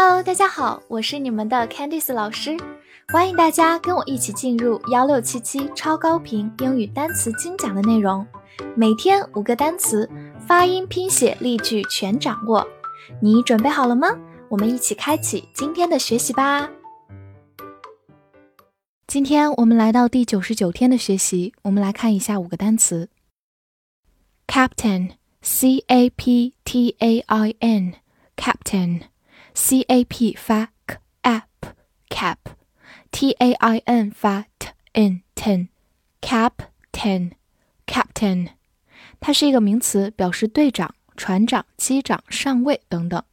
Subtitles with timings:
[0.00, 2.56] Hello，大家好，我是你们的 Candice 老师，
[3.08, 8.24] 欢迎大家跟我一起进入幺六七七超高频英语单词精讲的内容，
[8.76, 10.08] 每天五个单词，
[10.46, 12.64] 发音、拼写、例句全掌握，
[13.20, 14.16] 你准备好了吗？
[14.48, 16.70] 我们一起开启今天的学习吧。
[19.08, 23.08] 今天我们来到第九十九天的学习，我们来看一下五个单词
[24.46, 29.00] ：Captain，C A P T A I N，Captain。
[29.57, 31.73] c a p 发 k app
[32.09, 32.37] cap
[33.11, 35.67] t a i n 发 t n ten
[36.21, 37.31] captain
[37.85, 38.49] captain，
[39.19, 43.23] 它是一个名词，表示队长、船长、机长、上尉等等。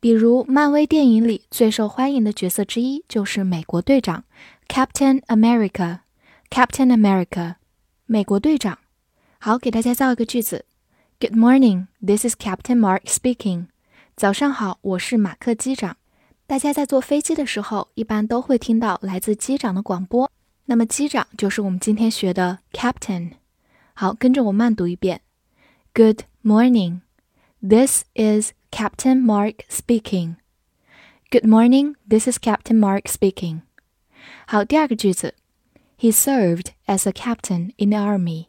[0.00, 4.24] 比如漫威电影里最受欢迎的角色之一就是美国队长
[4.66, 6.00] Captain America
[6.50, 7.54] Captain America
[8.06, 8.78] 美国队长。
[9.38, 10.64] 好，给大家造一个句子：
[11.20, 13.66] Good morning, this is Captain Mark speaking.
[14.17, 15.95] 早上好，我是马克机长。
[16.47, 20.31] 大家在坐飞机的时候，一般都会听到来自机长的广播。
[20.65, 23.33] 那么，机长就是我们今天学的 captain。
[23.93, 25.21] 好，跟着我慢读一遍
[25.93, 27.01] ：Good morning,
[27.61, 30.37] this is Captain Mark speaking.
[31.29, 33.61] Good morning, this is Captain Mark speaking.
[34.47, 35.35] 好，第二个句子
[35.99, 38.47] ：He served as a captain in the army.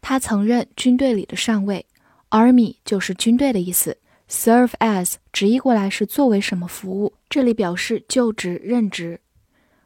[0.00, 1.86] 他曾任军队里的上尉。
[2.30, 3.98] Army 就是军队的意思。
[4.31, 9.21] Serve as 直译过来是作为什么服务，这里表示就职任职。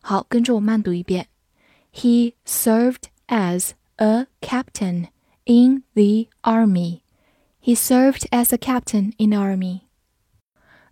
[0.02, 1.28] 好，跟着我慢读一遍。
[1.94, 5.09] He served as a captain
[5.45, 7.02] in the army.
[7.64, 9.81] He served as a captain in the army.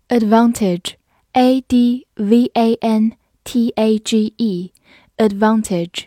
[0.09, 0.94] Advantage,
[1.31, 4.72] A D V A N T A G E,
[5.17, 6.05] advantage,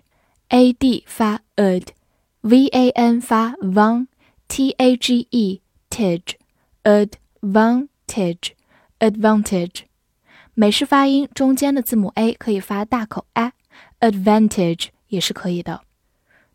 [0.51, 6.37] A D 发 ad，V A N 发 van，T A G E, tige,
[6.85, 7.15] ad。
[7.41, 8.53] Advantage,
[9.01, 9.81] advantage，
[10.55, 15.83] 美式发音中间的字母 a 可以发大口 a，advantage 也是可以的。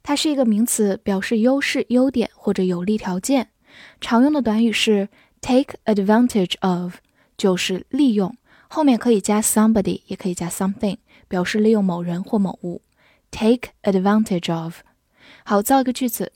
[0.01, 3.49] 它是一个名词，表示优势、优点或者有利条件。
[3.99, 5.09] 常用的短语是
[5.41, 6.95] take advantage of，
[7.37, 8.37] 就是利用，
[8.69, 12.81] 后面可以加 somebody，也可以加 something，表示利用某人或某物。
[13.29, 14.81] take advantage of。
[15.43, 16.31] 好，造一个句子：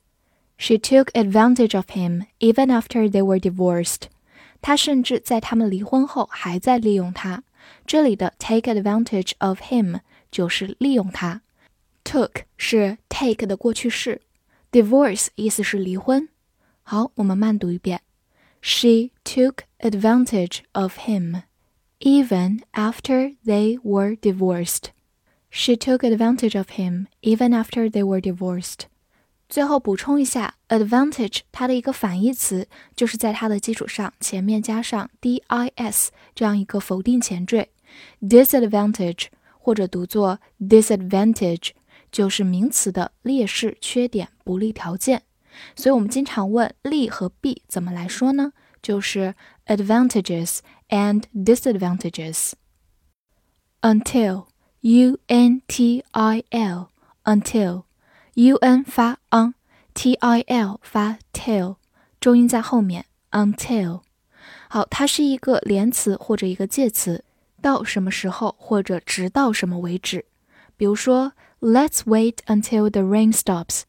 [0.58, 4.10] She took advantage of him even after they were divorced.
[4.66, 7.44] 他甚至在他们离婚后还在利用他。
[7.86, 10.00] 这里的 take advantage of him
[10.32, 11.42] 就是利用他。
[12.04, 14.22] took 是 take 的过去式，
[14.72, 16.28] divorce 意思是离婚。
[16.84, 18.02] 好，我们慢读一遍。
[18.62, 21.44] She took advantage of him
[22.00, 24.90] even after they were divorced.
[25.50, 28.86] She took advantage of him even after they were divorced.
[29.49, 37.71] 最后补充一下，advantage 它的一个反义词就是在它的基础上前面加上 dis 这样一个否定前缀
[38.21, 39.27] ，disadvantage
[39.59, 41.71] 或者读作 disadvantage
[42.11, 45.23] 就是名词的劣势、缺点、不利条件。
[45.75, 48.53] 所以我们经常问利和弊怎么来说呢？
[48.83, 49.35] 就是
[49.67, 50.59] advantages
[50.89, 52.53] and disadvantages。
[53.81, 54.47] until
[54.81, 56.91] u n t i l
[57.25, 57.86] until
[58.39, 61.77] u n 发 on，t i l 发 tail，
[62.21, 63.07] 重音在后面。
[63.31, 64.03] until，
[64.69, 67.25] 好，它是一个连词或者一个介词，
[67.63, 70.27] 到什么时候或者直到什么为止。
[70.77, 73.85] 比如说，Let's wait until the rain stops，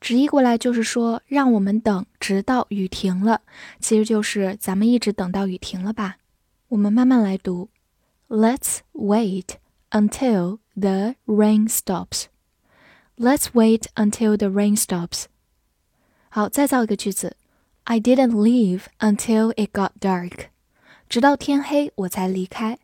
[0.00, 3.42] 直译过来就是说，让我们等直到雨停了，
[3.78, 6.16] 其实就是咱们一直等到雨停了吧。
[6.70, 7.68] 我们慢慢来读
[8.28, 9.46] ，Let's wait
[9.92, 12.24] until the rain stops。
[13.18, 15.24] Let's wait until the rain stops.
[16.28, 17.36] 好，再造一个句子。
[17.84, 20.46] I didn't leave until it got dark.
[21.08, 22.78] 直到天黑我才离开。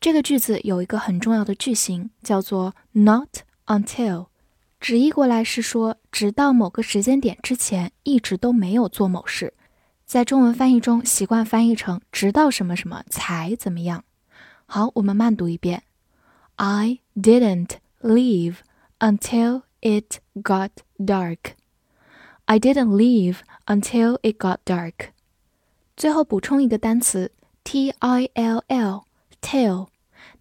[0.00, 4.26] 这个句子有一个很重要的句型，叫做 not until，
[4.80, 9.54] 直译过来是说，直到某个时间点之前，一直都没有做某事。
[10.04, 14.04] 在中文翻译中，习惯翻译成直到什么什么才怎么样。
[14.66, 15.84] 好，我们慢读一遍。
[16.56, 18.56] I didn't leave
[18.99, 21.55] until it got dark.
[22.45, 25.09] I didn't leave until it got dark.
[25.97, 27.31] 最后补充一个单词
[27.63, 29.03] t i l l
[29.41, 29.87] till，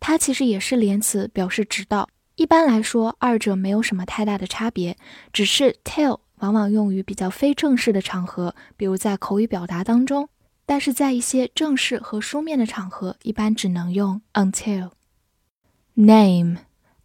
[0.01, 2.09] 它其实也是连词，表示直到。
[2.37, 4.97] 一般来说，二者没有什么太大的差别，
[5.33, 10.27] 只是 till 往往用于比较非正式的场合，比如在口语表达当中；
[10.67, 16.57] 但是在一些正式和书面的场合，一般只能用 until。Name,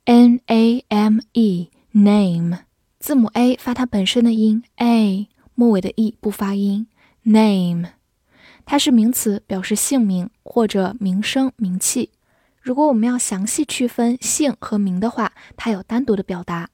[0.04, 1.70] n a m e。
[1.96, 2.58] Name
[2.98, 6.88] 字母 a 发它本身的音 a，末尾的 e 不发音。
[7.22, 7.86] Name，
[8.64, 12.10] 它是名词，表示姓名或者名声、名气。
[12.60, 16.70] 如果我们要详细区分姓和名的话，它有单独的表达。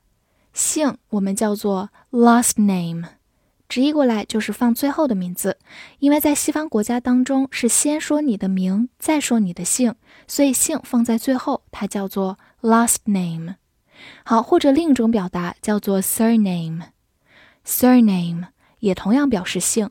[0.54, 3.06] 姓我们叫做 last name，
[3.70, 5.56] 直译过来就是放最后的名字。
[6.00, 9.94] 因为在西方国家当中是先说你的名，再说你的姓，
[10.26, 13.54] 所以姓放在最后，它叫做 last name。
[14.24, 18.48] 好，或者另一种表达叫做 surname，surname
[18.80, 19.88] 也同样表示姓。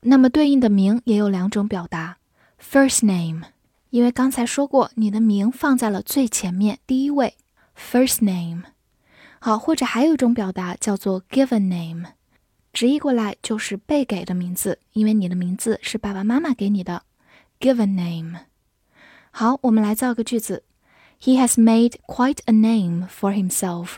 [0.00, 2.16] 那么对应的名也有两种表达
[2.60, 3.42] ，first name。
[3.90, 7.34] 因为刚才说过，你的名放在了最前面，第一位
[7.78, 8.64] ，first name。
[9.38, 12.08] 好，或者还有一种表达叫做 given name，
[12.76, 17.04] 直译过来就是被给的名字，因为你的名字是爸爸妈妈给你的
[17.58, 18.40] ，given name。
[19.30, 20.62] 好，我们来造个句子
[21.18, 23.94] ：He has made quite a name for himself。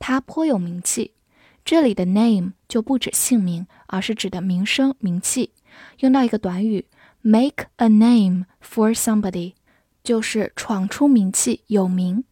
[0.00, 1.12] 他颇有名气。
[1.64, 5.52] 这里的 name 就不指姓名，而是指的名声、名气。
[6.00, 6.86] 用到一个短语。
[7.22, 9.52] Make a name for somebody，
[10.02, 12.24] 就是闯出名气，有名。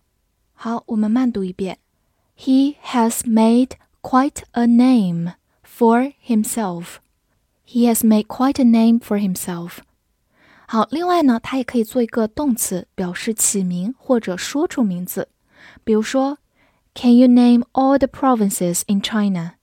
[0.52, 1.78] 好，我们慢读一遍。
[2.36, 5.34] He has made quite a name
[5.75, 6.97] for himself.
[7.65, 9.79] He has made quite a name for himself.
[10.67, 15.29] 好，另外呢，它也可以做一个动词，表示起名或者说出名字。
[15.83, 16.37] 比如说，
[16.93, 19.55] Can you name all the provinces in China？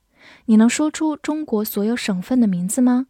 [0.46, 3.06] 你能说出中国所有省份的名字吗？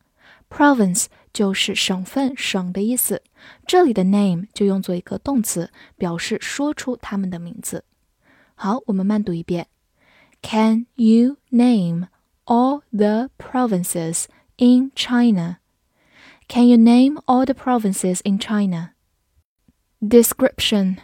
[0.50, 3.22] Province 就是省份、省的意思。
[3.66, 7.84] 这里的 name 就用作一个动词，表示说出他们的名字。
[8.54, 9.68] 好，我们慢读一遍。
[10.42, 12.11] Can you name all
[12.93, 15.59] the provinces in China.
[16.47, 18.93] Can you name all the provinces in China?
[20.05, 21.01] Description.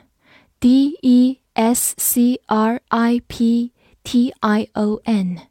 [0.59, 5.47] D E S C R I P T I O N.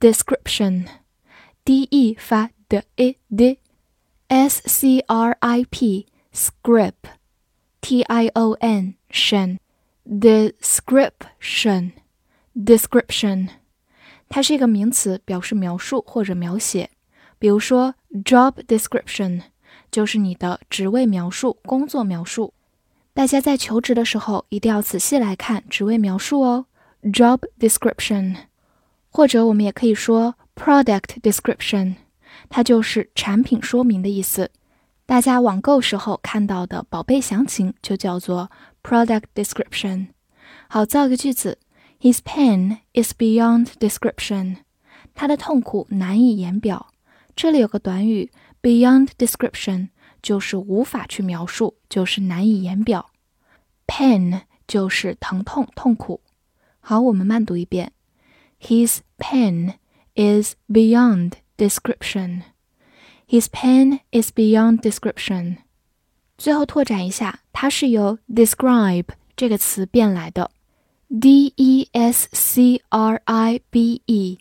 [0.00, 0.90] Description.
[1.64, 3.58] D E 发 D E D
[4.28, 6.06] S C R I P.
[6.32, 7.08] Script
[7.80, 8.96] T I O N.
[9.10, 9.58] Shen.
[10.06, 11.92] Description.
[12.54, 13.50] Description.
[14.28, 16.90] 它是一个名词，表示描述或者描写。
[17.38, 17.94] 比如说
[18.24, 19.42] ，job description
[19.90, 22.52] 就是你的职位描述、工作描述。
[23.14, 26.66] 大家在求职的时候一定要仔细来看职位描述哦。
[27.04, 28.36] job description，
[29.10, 31.94] 或者我们也可以说 product description。
[32.48, 34.50] 它就是产品说明的意思。
[35.06, 38.50] 大家网购时候看到的宝贝详情就叫做
[38.82, 40.08] product description。
[40.68, 41.58] 好，造个句子
[41.99, 44.57] ：His pain is beyond description。
[45.13, 46.91] 他的痛苦难以言表。
[47.35, 48.31] 这里有个短语
[48.61, 49.89] beyond description，
[50.21, 53.11] 就是无法去描述，就是难以言表。
[53.87, 56.21] pain 就是疼痛、痛苦。
[56.79, 57.93] 好，我们慢读一遍：
[58.59, 59.75] His pain
[60.15, 62.41] is beyond。Description.
[63.27, 65.57] His pain is beyond description.
[66.35, 69.05] 最后拓展一下，它是由 describe
[69.35, 70.49] 这个词变来的
[71.19, 74.39] ，d e s c r i b e，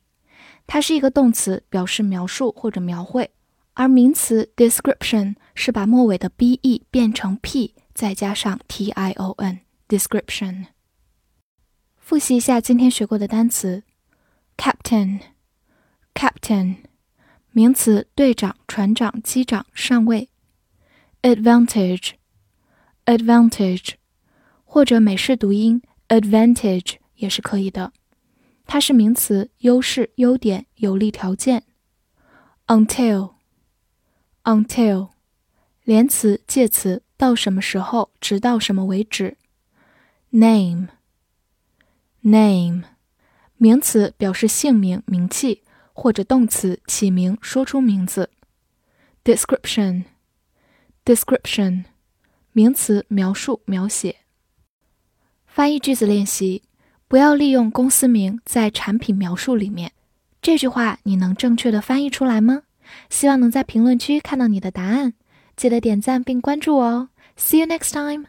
[0.67, 3.31] 它是一个动词，表示描述或者描绘，
[3.75, 10.67] 而名词 description 是把末尾的 b e 变成 p，再加上 t i o n description。
[11.99, 13.84] 复习一下今天学过的单词，
[14.56, 16.76] captain，captain。
[17.55, 20.31] 名词：队长、船长、机长、上尉。
[21.20, 23.91] advantage，advantage，
[24.65, 27.94] 或者美式读音 Advantage 也是可以的。
[28.66, 31.64] 它是名词，优势、优点、有利条件。
[32.68, 35.09] until，until，
[35.83, 39.37] 连词、介词，到什么时候，直到什么为止。
[40.31, 40.87] name，name，
[43.57, 45.64] 名词，表示姓名、名气。
[45.99, 48.30] 或者动词起名，说出名字。
[49.23, 51.85] description，description，
[52.52, 54.18] 名词描述、描写。
[55.57, 56.61] 翻译句子练习：
[57.07, 59.92] 不要利用公司名在产品描述里面。
[60.40, 62.61] 这句话你能正确的翻译出来吗？
[63.09, 65.16] 希望能在评论区看到你的答案。
[65.56, 67.09] 记得点赞并关注我哦。
[67.40, 68.28] See you next time.